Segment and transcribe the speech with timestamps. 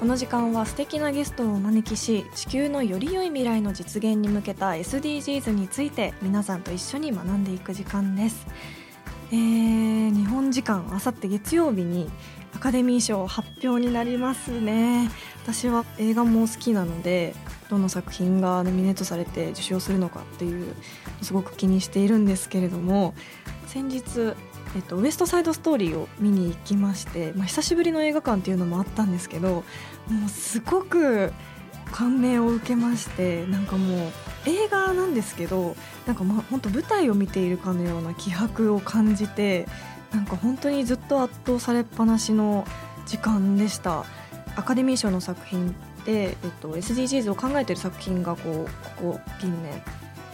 [0.00, 8.46] この時間は素敵なゲストをお招きし地球のより良い未来の実現に向けた SDGs について皆さんと一緒に学んでいく時間です、
[9.30, 12.10] えー、日本時間あさって月曜日に
[12.54, 15.10] アカデミー賞発表になりますね。
[15.42, 17.34] 私は映画も好きなので
[17.68, 20.74] どの作品がノミネートされて受賞するのかっていう
[21.20, 23.14] すごく気にしているんですけれども
[23.66, 24.34] 先日
[24.74, 29.62] えっと、ウエストサイドストーリーを見に行きまして、まあ、久しぶりの映画館っていうのもあったんですけども
[30.26, 31.32] うすごく
[31.92, 34.10] 感銘を受けましてなんかもう
[34.46, 35.76] 映画なんですけど
[36.06, 39.66] なんかま本当舞台を見ているかのような気迫を感じて
[40.12, 42.66] なんか本当にずっと圧倒されっぱなしの
[43.06, 44.04] 時間でした。
[44.56, 49.82] アカデミー賞の作品で、えっと、SDGs を考えている作品がこうここ近年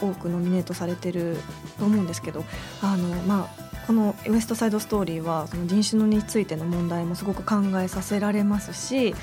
[0.00, 1.38] 多くノミネートされてる
[1.78, 2.44] と思うんですけど
[2.82, 9.16] あのまあこの「ウエスト・サイド・ストーリーは」その人種についての問題もすごく考えさせられますし、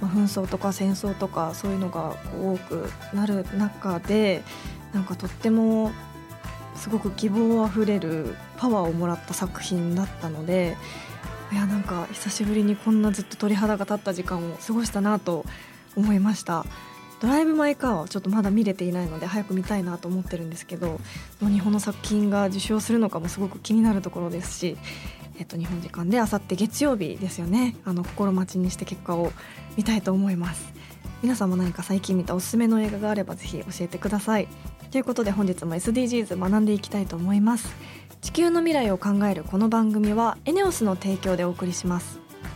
[0.00, 4.42] まあ、紛争とか戦争とかそういうのがこう多くなる中で
[4.92, 5.92] なんかとっても
[6.74, 10.76] すごく希望あふれるパワーをもらった作品だったので
[11.52, 15.44] いやなんか久しぶりにこんなずっと鳥肌が立った時間を過ごしたなと
[15.94, 16.66] 思いました。
[17.22, 20.98] ドライブ・マイ・カーはちょっとまだ見れていないので早く見たいなと思ってるんですけど
[21.40, 24.76] 日本の作品が受賞するのかもすごく気になるところですし、
[25.38, 27.76] えっと、日本時間であさって月曜日ですよね。
[27.84, 29.30] あの心待ちにして結果を
[29.76, 30.74] 見たいと思います。
[31.22, 34.48] 皆さんも何か最近見たおすすめの映画があればぜひ教えてください。
[34.90, 37.72] ということで本日も SDGs 学んでいきたいと思います。
[38.20, 42.21] 地球の未来を考えるこの番組はエネオスの提供でお送りします。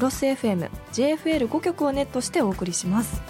[0.00, 3.20] クロス FM、JFL5 曲をネットしてお送りします。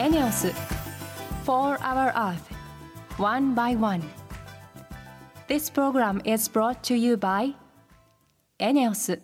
[0.00, 0.48] エネオス
[1.46, 2.40] 4 Hour Earth
[3.22, 4.02] One by One
[5.46, 7.54] This program is brought to you by
[8.58, 9.20] エネオス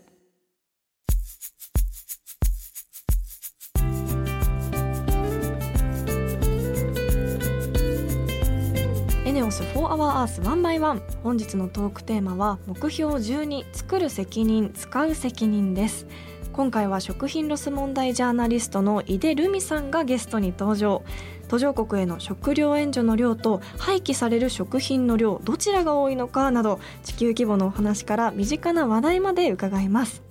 [9.46, 16.06] オス4 Hour Earth 1 by 1本日のトークテーマは目標12作る責任使う責任です。
[16.54, 21.02] 今回は食品ロス問題ジャーナリストの井出留美さんがゲストに登場。
[21.48, 30.22] 途上国への食料援助の量と廃棄される食品の量どちらが多いのかなど地球規模のお話から身近な話題まで伺います。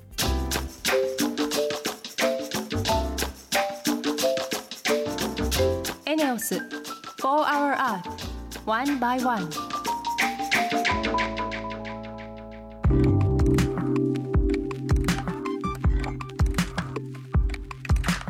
[6.08, 6.62] エネオス4
[7.22, 8.23] Hour Earth
[8.66, 9.50] One by One.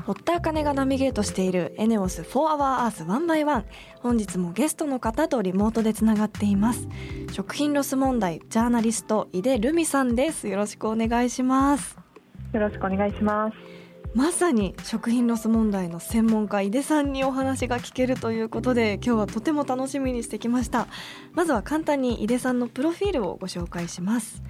[0.07, 3.63] 堀田茜がナビゲートしているエネオス4 Hour Earth 1 by 1
[4.01, 6.87] 本日もゲストの方とリモートでつながっています。
[7.31, 10.47] 食品ロス問題ジャーナリスト井出留美さんです。
[10.47, 11.95] よろしくお願いします。
[12.53, 13.82] よろしくお願いします。
[14.15, 20.87] まさに食品ロス問題の専門家井出さんにお話が聞けるということで今日はとても楽しみにしてきました。
[21.33, 24.43] まずは簡単に井出さんのプロフィールをご紹介します。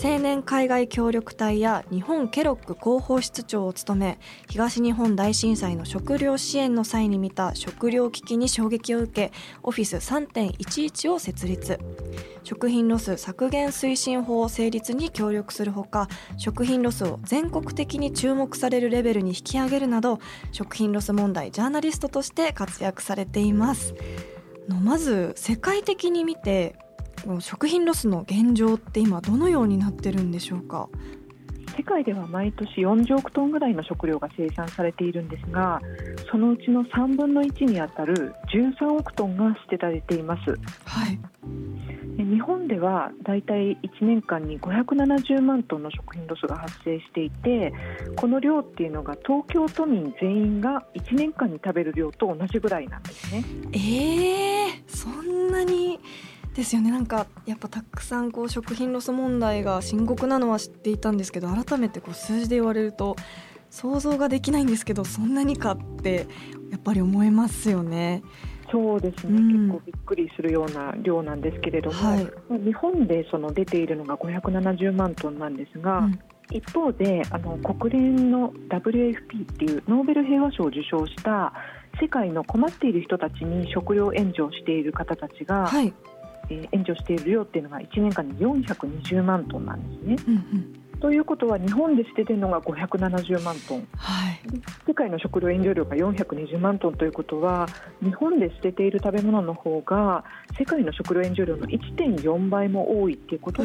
[0.00, 4.18] 青年海外協力隊や日本ケロッグ広報室長を務め
[4.48, 11.78] 東日本大震災の食料支援の際に見た食料危機に衝撃を受けオフィス3.11を設立。
[12.44, 16.08] 食品ロス削減推進法成立に協力するほか
[16.38, 20.18] 食品ロスを全国的に注目されるレベルに引き上げるなど
[20.50, 23.94] 食品ロス問題ジャーナリストとして活躍されています。
[24.68, 26.76] まず世界的に見て
[27.24, 30.88] この食品ロスの現状って今どのようになってるんでしょうか？
[31.76, 35.80] 世界では毎年40億トンぐらいの食料が生産されているんですが
[36.30, 40.50] そのうちの3分の1にあたる13億トンが捨てられています。
[40.84, 41.18] はい。
[42.16, 47.72] で日本ではだいたい1年間に570万トンの食品ロスが発生していて
[48.16, 53.44] この量っていうのが東京都民全員が1年間に食べる量と同じぐらいなんですね。
[53.72, 55.98] えー、そんなに
[56.54, 56.90] ですよね。
[56.90, 63.16] なんかやっぱたくさんこう食品ロス問題が深刻なのは知っていたんですけど改めてこう数字で言われると
[63.70, 66.26] 想像ができないんですけどそんなにかって
[66.70, 68.22] やっぱり思いますよね。
[68.70, 72.26] そうですね、うん、結構びっくりするような量なんですけれども、はい、
[72.64, 76.18] 日本でその出ているのが570万トンなんですが、うん、
[76.50, 81.52] 一方であの国連の WFP っていうノーベル平和賞を受賞した
[82.00, 85.92] 世界の困っている人たちに食料援助をしている方たちが、はい、
[86.48, 90.16] えー、援助している量っていうのが1年間に420万トンなんですね。
[90.28, 90.82] うんうん。
[91.02, 94.40] ということは日本で捨ててるのが570万トン、はい、
[94.86, 97.66] 世界の食料援助量が420万トンということは
[98.00, 100.22] 日本で捨てている食べ物の方が
[100.56, 103.64] 世界の食料援助量の1.4倍も多いっていうこと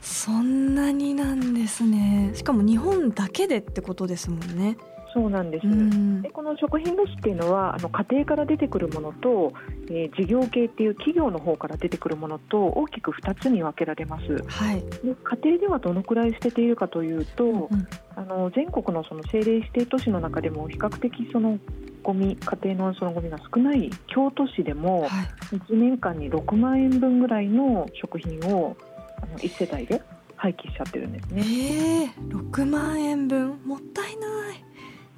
[0.00, 2.30] そんなになんですね。
[2.34, 4.78] しかも日本だけでってことですもんね。
[5.16, 9.54] そうなんです、うん、でこの食品ロスっていうのはあの家庭から出てくるものと、
[9.88, 21.58] えー、事業系っていう企業の方から出てくるものと大きく2つに分けられます、はい、で家庭ではどのくらい捨てているかというと、うん、あの全国のその政令指定都市の中でも比較的その
[22.02, 25.08] ゴミ家庭のそのゴミが少ない京都市でも、
[25.50, 28.76] 1年間に6万円分ぐらいの食品を
[29.20, 30.00] あの1世帯で
[30.36, 31.42] 廃棄しちゃってるんですね。
[31.42, 33.58] えー、6万円分？
[33.64, 34.65] もったいない。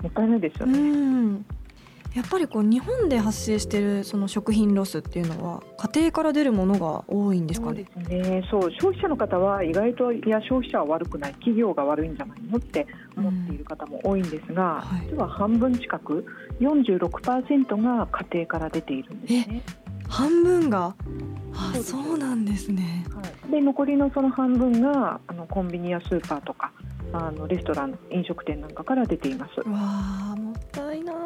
[0.03, 1.43] もったいないですよね。
[2.15, 7.85] やっぱりこう日本で発生しているその食品ロスっていうのは家庭から出るものが多いんですかね？
[7.95, 8.49] そうね。
[8.50, 16.25] そう消費者の方は意外といや消費者は悪くない企業が悪いんじゃないのって思っている方も多いんですが、うんはい、実は半分近く
[16.61, 19.62] 46%が家庭から出ているんですね。
[20.08, 20.94] 半分が。
[21.55, 23.05] あそうなんですね。
[23.14, 26.70] はい、で残りのその半分があのコンビニやスーパーとか
[27.12, 29.60] あのレストラン飲食店なんかから出ています。
[29.60, 31.16] わあもったいない。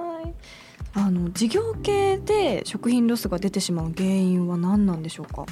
[0.95, 5.47] あの事業系で食品ロスが出てしまう原因は何なんでしょうか？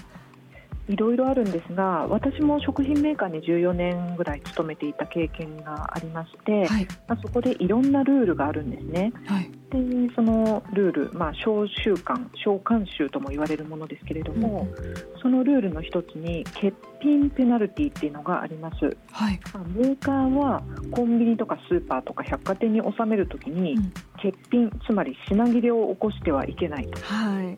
[0.91, 9.13] いろいろあるんですが私も食品メーカーに14年ぐらい勤めていた経験がありまして、はい、まあ、そこでいろんなルールがあるんですね。
[9.27, 27.01] はい、でそのルール、まあ、小習慣小慣習とも言われるものですけれども、うん、そのルールの一つに欠品ペナルティっていうのがあります、はい、まあ、メーカーはコンビニとかスーパーとか百貨店に納めるときに、うん、欠品つまり品切れを起こしてはいけないと。
[27.03, 27.57] はい、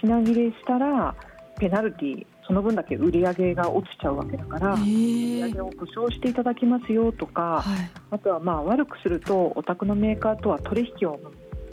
[0.00, 1.16] 品切れしたら
[1.58, 11.20] ペナルティその分だけ売り上げが落ちちゃうわけだから売り上げを保証していただきますよとか、はい、あとはまあ悪くするとお宅のメーカーとは取引を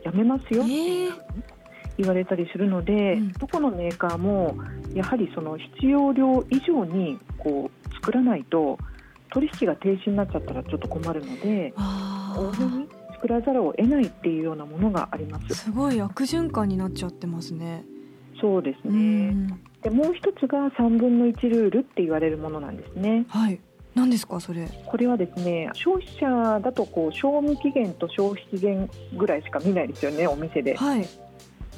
[0.04, 1.42] やめますよって
[1.98, 4.56] 言われたりするので、うん、どこのメーカーも
[4.94, 8.78] やはりその必要量以上にこう作らないと
[9.32, 15.56] 取引が停止になっちゃったらちょっと困るので多めに作らざるを得ないっていうようなものがあります。
[15.56, 17.84] すごい悪循環になっちゃってますね。
[18.40, 19.34] そうですね、
[19.84, 23.26] でもう一つが3分の1ルールって言われるものなんですね。
[23.30, 23.60] はい。
[23.96, 24.68] 何ですかそれ？
[24.86, 31.08] これはですね消費者だとこう賞味期限と消費期限ぐらいしか見ないですよねお店で、はい、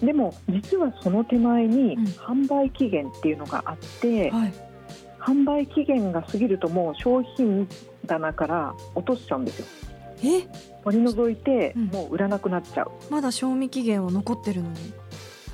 [0.04, 4.54] でも実はその手前に販売期限っていうのがあって、うんはい、
[5.18, 7.70] 販売期限が過ぎるともう商品
[8.06, 9.65] 棚から落としちゃうんですよ。
[10.22, 10.48] え？
[10.84, 14.75] 取り除いてもう売らなくなっちゃう、うん、まだ賞味期限は残ってるのに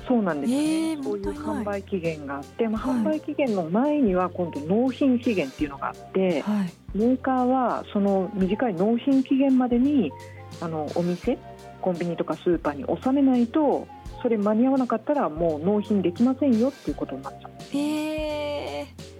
[0.06, 10.12] そうなんですね、えー、そういう販売期限があって、まあ、販売期限の前には今度納品期限っていうのがあって、はい、メーカーはその短い納品期限までに
[10.60, 11.38] あのお店
[11.80, 13.86] コンビニとかスーパーに納めないと
[14.22, 17.52] それ間に合わなかったらもう納品できませんよっていうことになっちゃう。
[17.76, 19.15] えー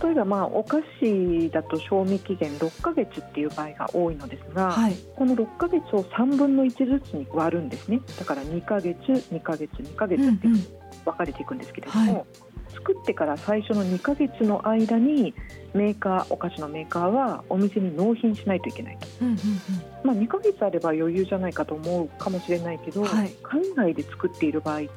[0.00, 8.00] 例えばまあお菓子だと賞味期限6ヶ月っていう場合が多いのですが、はい、この6ヶ月を3分の1ずつに割るんですね。
[8.18, 10.48] だから2ヶ月2ヶ月2ヶ月って
[11.04, 12.26] 分かれていくんですけれども、うんうんはい、
[12.72, 15.34] 作ってから最初の2ヶ月の間に
[15.74, 19.38] メーカーお菓子のメーカーはお店に納品しないといけないと、うんうんうん、
[20.04, 24.90] まあ、2ヶ月あれば余裕じゃないかと思うかもしれないけど、はい、海外で作っている場合って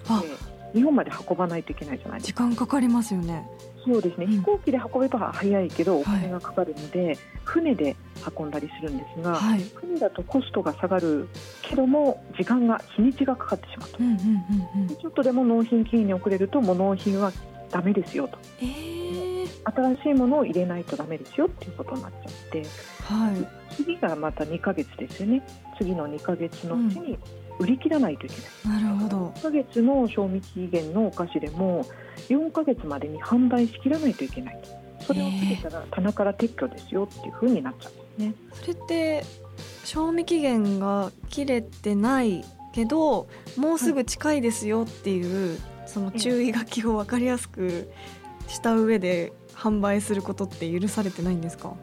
[0.74, 2.44] 日本まで運ばないといけないじゃないですか。
[2.44, 3.48] 時間かかりますよね
[3.86, 7.96] そうですね、飛行機で運べば早いけどお金がかかるので、はい、船で
[8.38, 11.30] 運んだりするんですが、はい、船だとコストが下がる
[11.62, 17.32] けども時間が日にちがかかってしまうと、うんうんうんうん、ちょっとでも納品期限に遅れるともう納品は
[17.70, 22.64] ダメですよと、えー、新しいものを入れないとダメですよっていうことになっちゃって、
[23.04, 25.46] はい、次がまた2ヶ月ですよね。
[25.78, 27.20] 次の2ヶ月のうちに
[27.60, 28.36] 売り切らないといけ
[28.68, 28.82] ない。
[28.82, 29.34] なるほど。
[29.38, 31.86] 1ヶ月の賞味期限のお菓子でも
[32.30, 34.60] 4ヶ月までに販売しきらないといけない。
[35.02, 38.34] それを過ぎたら棚から撤去ですよっていうふうになっちゃうんですね。
[38.54, 39.24] それって
[39.84, 42.44] 賞味期限が切れてない
[42.74, 47.92] けどもうすぐ近いですよっていう、その注意書きを分かりやすく
[48.48, 51.76] した上で販売することって許されてないんですか？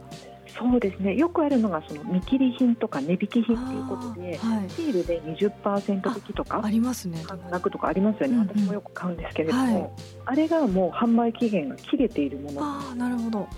[0.59, 1.15] そうですね。
[1.15, 7.23] よくあるのがその見切り品とか値引き品ということで、はい、シールで20%引きとかありますね。
[7.27, 9.91] 半額とかありますよね、うんうん、私もよく買うんですけれども、はい、
[10.27, 12.61] あれがもう販売期限が切れているもの。
[12.63, 13.49] あなるほど。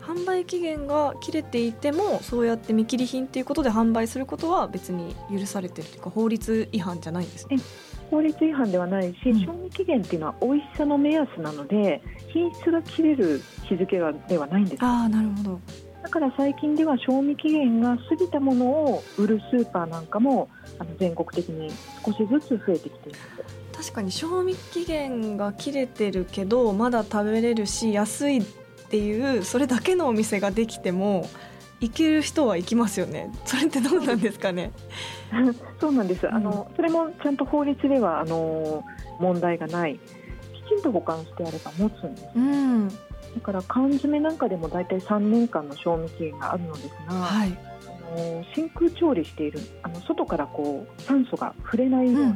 [0.00, 7.56] 販売期限が切れていてもそうやって見切り品っていうことで販売することは別に許されてるというか法律違反じゃないんですね。
[8.10, 13.98] 法律違反ではないし、うん、賞味期限っていうのは美味しさの目安なので品質が切れる日付
[14.28, 15.60] ではないんですあなるほど
[16.06, 20.48] だから最近では賞味期限が過ぎたものを売るスーパーなんかも
[20.78, 21.68] あの全国的に
[22.04, 23.18] 少しずつ増えてきていま
[23.74, 28.44] す確かに賞味期限が切れてるけどまだ食べれるし安いっ
[28.88, 31.28] ていうそれだけのお店ができても
[31.80, 33.30] 行ける人は行きますよね。
[33.44, 34.70] それってどうなんですかね？
[35.80, 36.26] そうなんです。
[36.32, 38.82] あの、それもちゃんと法律ではあの
[39.20, 39.98] 問題がない。
[40.54, 42.28] きちんと保管してあれば持つんです。
[42.34, 42.88] うん、
[43.36, 52.34] だから缶詰なんかでも大体3年間の賞味期限があるのですが、はい、あの真空調理しているあの外からこう酸素が触れないような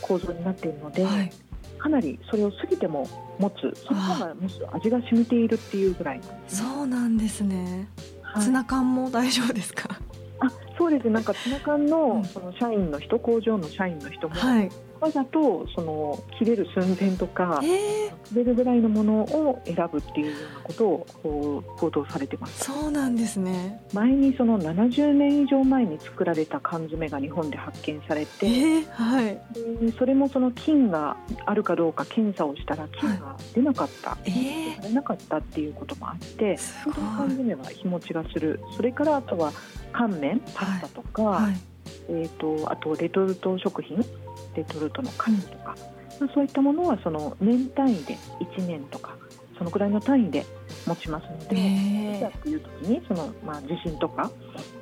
[0.00, 1.30] 構造になっているので、うんうんはい、
[1.78, 3.06] かなりそれを過ぎても
[3.38, 7.88] 持つその方がむしろ味が染みているっていうぐらい、ね、そうなんですね、
[8.22, 10.00] はい、ツナ缶も大丈夫ですか？
[10.40, 11.10] あそうです。
[11.10, 20.86] なんかツナ缶のその社員の人、工場の社員の人も、はい、わざとその切れる寸前とか、えー、れるぐらいのものを選ぶっていうようなこと
[21.28, 22.64] を報道されてます。
[22.64, 23.80] そうなんですね。
[23.92, 29.40] 前にその70年以上前に作られた缶詰が日本で発見されて、えー、はい、
[29.80, 38.60] でそれもその菌があるかどうか検査をしたら菌が出なかった、はい、えー、されなかったっていうこともあってその缶詰は日持ちがする。
[38.76, 39.52] それからあとは
[39.92, 41.42] 乾麺パスタとか、はい。
[41.44, 41.56] はい、
[42.08, 44.04] えーと、あとレトルト食品
[44.58, 45.76] レトルトのカニとか、
[46.20, 48.16] まあ、そういったものはその年単位で
[48.58, 49.16] 1年とか
[49.56, 50.46] そのくらいの単位で
[50.86, 51.56] 持ちますので、
[52.16, 54.30] いざという時にその、まあ、地震とか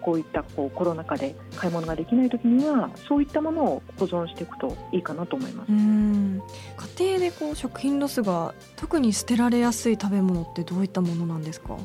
[0.02, 5.72] こういったこうコロナ禍で買い物ができない時にはそういったものを保存していくといいかなと思います。
[5.72, 11.78] 家庭でこう食品ロスが特に捨てられやすい食べ物ってどういったものなんですか？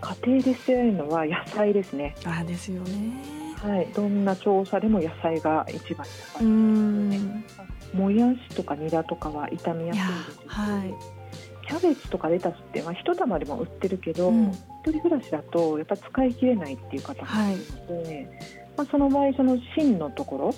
[0.00, 2.16] 家庭で捨てられるのは野菜ですね。
[2.24, 6.46] あですよねはい、どんな調査でも野菜が一番高い。
[6.46, 7.44] ね。
[7.94, 10.94] もやしとかニラとかは傷みやすいですし、はい、
[11.66, 17.54] キャベツとかレタスってまあ一玉でも売ってるけど、うん、一人暮らしだとやっぱ使い切れないっていう方もい。
[17.54, 18.28] るので、はい、
[18.76, 20.52] まあ、その場合その芯のとこ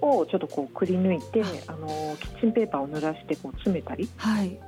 [0.00, 4.60] ろをちょっとこうくり抜いて、うん、あのキッチンペーパーを濡らしてこう詰めたり、はい、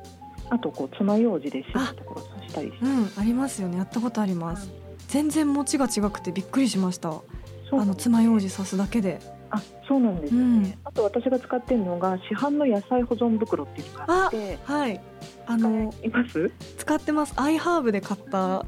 [0.51, 2.85] あとこう爪楊枝で芯のところを刺したりして。
[2.85, 3.77] うん、ありますよね。
[3.77, 4.71] やったことあります、
[5.09, 7.21] 全然持ちが違くてびっくりしました
[7.73, 9.19] あの爪楊枝刺すだけで。
[9.51, 14.59] あそうなんですね、うん、あと私が使ってるのが市販の野菜保存袋っていうのがあって。
[14.65, 15.01] はい。
[15.47, 16.51] あのいます？
[16.79, 17.35] 使ってます。
[17.37, 18.67] アイハーブで買った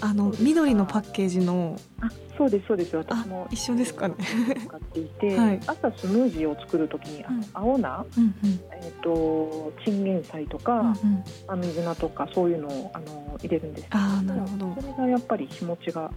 [0.00, 1.76] あの緑のパッケージの。
[2.00, 2.96] あそうですそうです。
[2.96, 4.14] 私も一緒ですかね。
[4.18, 14.74] 使っていて、 はい、朝スムージーを作るときに、うん、青菜、うんうん、えっ、ー、とチンゲン菜とか、うんうん、水菜とかそういうのをあの入れるんですあなるほど。
[14.80, 16.10] それがやっぱり日持ちが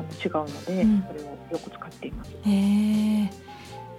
[0.00, 2.30] あの違うので、うん、それをよく使っています。
[2.44, 3.30] へ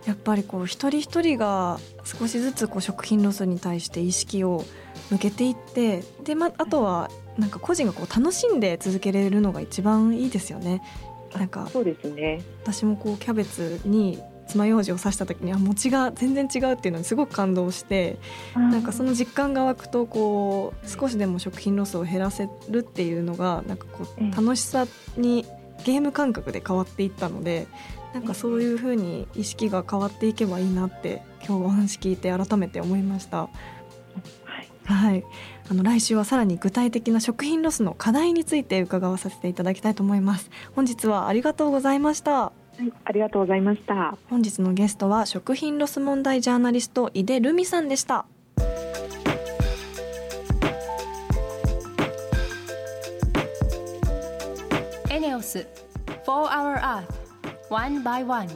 [0.05, 4.65] やっぱりこう一人一人が少しずつこう食品ロスに対して意識を
[5.11, 10.81] 向けていってで、ま、あとはなんか個人がこう楽しんで続けれるのが一番いいですよね。
[11.33, 12.41] なんかそうですね。
[12.63, 18.17] 私もこうキャベツに爪楊枝を刺した時には持ちが全然違うっていうのにすごく感動して
[18.53, 25.45] なんかその実感が湧くとこう少しでも食品ロスを減らせるっていうのがなんかこう楽しさに
[25.83, 27.67] ゲーム感覚で変わっていったので
[28.13, 33.37] なんかそういうふうに意識が変わっていけばいいなって今日お話聞いて改めて思いました。
[33.37, 35.23] はい、はい、
[35.69, 40.49] あの来週はさらに具体的な食品ロスの課題について伺わさせていただきたいと思います。
[40.75, 42.31] 本日はありがとうございました。
[42.33, 44.17] はい、ありがとうございました。
[44.29, 48.25] 本日のゲストは食品ロス問題ジャーナリスト井出留美さんでした。
[55.51, 55.67] ス
[56.25, 57.07] For Our Earth
[57.69, 58.47] One by One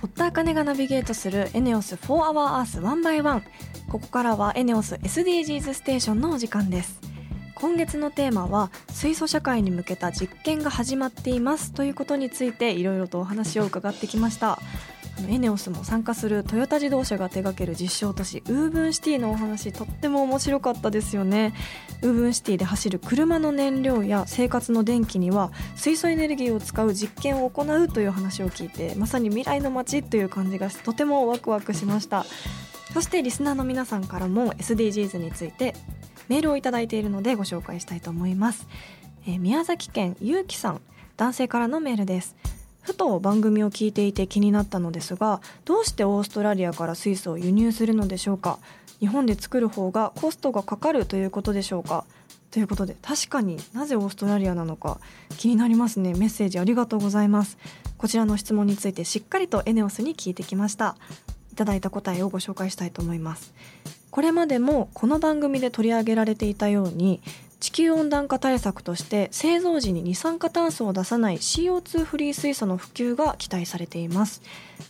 [0.00, 3.42] 堀田茜がナビゲートするエネオス4 Hour Earth One by One
[3.90, 7.07] ここからはエネオス SDGs ステーションのお時間です
[7.60, 14.60] 今月のテーマは水素社会に向けた実験が始まっていますということについていろいろとお話を伺ってきました。
[15.28, 21.52] ENEOS も参加するトヨタ自動車が手掛ける実証都市ウーブンシティのお話とっても面白かったですよね。
[22.02, 32.24] ウーブンシティで走る車の燃料や生活の電気には水素エネルギーを使う実験を行うという話を聞いてまさに未来の街という感じがとてもワクワクしました。
[32.94, 35.74] そしてリスナーの皆さんからも SDGs について
[36.28, 38.66] メールをいただいているのでご紹介したいと思います、
[39.26, 40.80] えー、宮崎県ゆうきさん
[41.16, 42.36] 男性からのメールです。
[42.80, 48.58] ふと番組を聞いていて気になったのですがどうしてオーストラリアから水素を輸入するのでしょうか？
[49.00, 52.04] 日本で作る方がコストがかかるということでしょうか？
[52.50, 55.00] ということで確かになぜオーストラリアなのか
[55.36, 56.14] 気になりますね。
[56.14, 57.58] メッセージありがとうございます。
[57.98, 60.96] こちらの質問についてしっかりとエネオスに聞いてきました。
[61.52, 63.52] いただいた答えをご紹介したいと思います。
[64.10, 67.20] これまでもこの番組で取り上げられていたように
[67.60, 74.42] 地球温暖化対策として製造時に二酸化炭素を出さない CO2 フリー水素の普及が期待されています。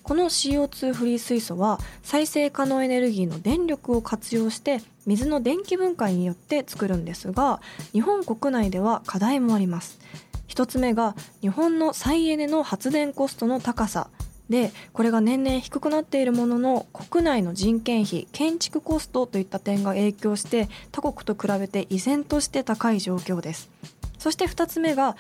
[0.03, 7.61] この CO2 フリー水素は再生可能エネルギーの電力を活用して水の電気分解によって作るんですが
[7.93, 9.99] 日本国内では課題もあります。
[10.47, 14.11] 一つ目が日本の再エネの発電コストの高さ。
[14.49, 23.71] でこれが年々低くなっているものの国内の人件費建築コストといった点が影響して他国と比べて依然として高い状況です。
[24.19, 25.17] そして2つ目が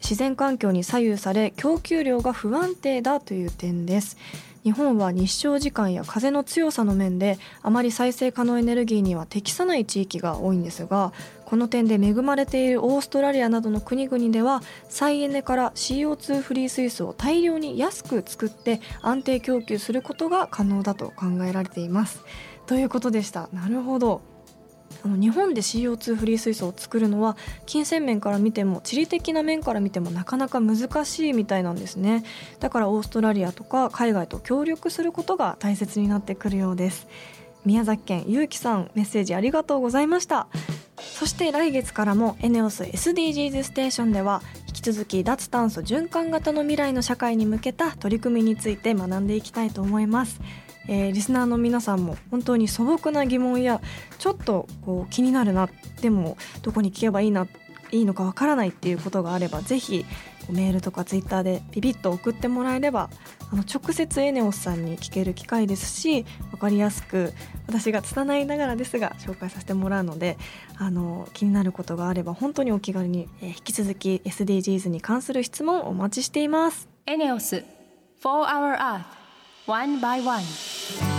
[0.00, 4.16] 自然環境に左右され供給量が不安定だという点です。
[4.64, 11.12] 日本は日照時間や風の強さの面であまり再生可能エネルギーには適さない地域が多いんですが
[11.48, 22.22] この点で恵まれているオーストラリアなどの国々では再エネから CO2 フリー水素を大量に安く作って安定供給することが可能だと考えられています。
[22.66, 23.48] ということでした。
[23.54, 24.20] なるほど
[25.04, 32.24] 日本で CO2 フリー水素を作るのは金銭面から見ても地理的な面から見てもなかなか難しいみたいなんですね
[32.60, 37.06] だからオーストラリアとか海外と協力することが大切になってくるようです
[37.64, 40.48] 宮崎県ゆうきさんメッセージありがとうございました
[41.18, 50.40] そして来月からもエネオス SDGs ステーションでは引き続き脱炭素循環型の未来の社会に向けた取り組みについて学んでいきたいと思います。
[50.86, 53.80] えー、リスナーの皆さんも本当に素朴な疑問や
[54.20, 55.68] ちょっとこう気になるな
[56.00, 57.48] でもどこに聞けばいいな
[57.90, 60.06] いいのかわからないっていうことがあればぜひ
[60.52, 63.10] メールとかツイッターでピピッと送ってもらえれば
[63.52, 67.32] あの直接エネオスさんに聞ける機会ですし分かりやすく
[67.66, 70.36] 私が拙いながらですが紹介させてもらうので
[70.76, 76.88] あの気になることがあれば本当にお気軽に、えー、引き続き SDGs に関する質問お待ちしています。
[77.06, 77.64] エネオス
[78.22, 79.18] 4 Hour Earth
[79.66, 81.17] One by One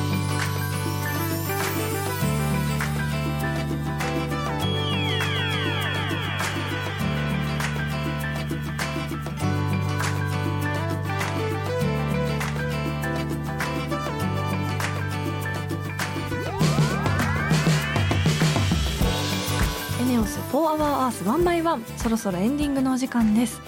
[20.60, 23.62] 4 Hour Earth 1 by 1そろそろエンディングのお時間です。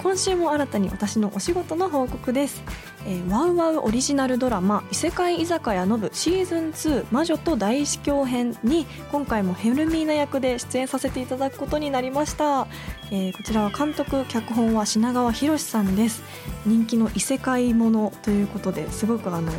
[0.00, 2.62] 今週も新たに私のお仕事の報告です、
[3.04, 12.68] えー、ワウワウオリジナルドラマ異世界居酒屋のぶシーズン2魔女と大司教編に今回もヘルミーナ役で出演させていただくことになりました、
[13.10, 16.22] えー、こちらは監督脚本は品川博さんです。
[16.64, 19.50] 人気の異世界ものということですごくあの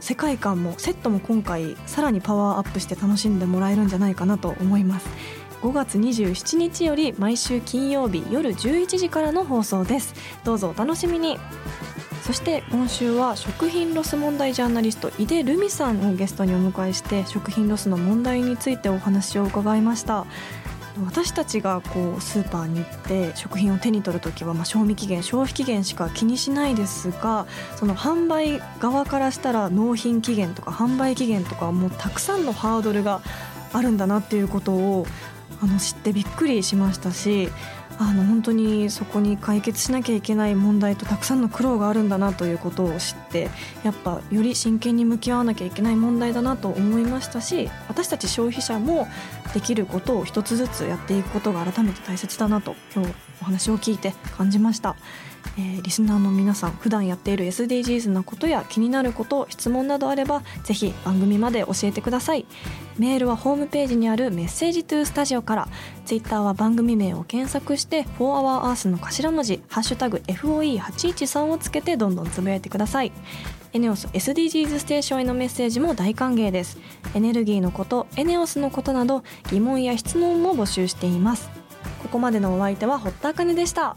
[0.00, 5.08] 世界観もセットも今回さらにパワーアップして楽しんでもらえるんじゃないかなと思います。
[5.64, 10.14] 5月27日より毎週金曜日夜11時からの放送です。
[10.44, 11.38] どうぞお楽しみに。
[12.22, 20.26] そして今週は食品ロス問題ジャーナリスト井出留美さんをゲストにお迎えして食品ロスの問題についてお話を伺いました。
[21.02, 33.22] 私たちがこうスーパーに行って食品を手に取る時はまあ賞味期限消費期限しか気にしないですがその販売側からしたら納品期限とか販売期限とかもうたくさんのハードルが
[33.72, 35.06] あるんだなっていうことを
[35.62, 37.48] あの知ってびっくりしましたし
[37.98, 43.50] あの本当にそこに解決しなきゃいけない問題とたくさんの苦労があるんだなということを知って
[43.84, 49.06] やっぱより真剣に向き合わなきゃいけない問題だなと思いましたし私たち消費者も
[49.52, 54.96] できることを一つずつやっていくことが改めて大切だなと今日お話を聞いて感じました。
[55.56, 62.46] えー、リスナーの皆さん普段やっている SDGs なことや気になること質問などあればぜひ番組まで教えてください。
[62.98, 65.68] メールはホームページにある「メッセージトゥスタジオ」から
[66.06, 73.12] Twitter は番組名を検索して「4HourEarth」の頭文字「ハッシュタグ #FOE813」をつけてどんどんつぶやいてください。
[73.72, 76.78] ENEOS SDGs ステーションへのメッセージも大歓迎です。
[77.14, 81.50] エネルギーのこと ENEOS のことなど疑問や質問も募集しています。
[82.00, 83.96] ここまでのお相手は堀田茜でした。